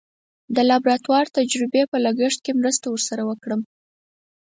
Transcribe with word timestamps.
د 0.55 0.57
لابراتواري 0.69 1.29
تجزیې 1.35 1.83
په 1.91 1.97
لګښت 2.05 2.39
کې 2.45 2.53
مرسته 2.59 2.85
ور 2.89 3.01
سره 3.09 3.23
وکړم. 3.29 3.61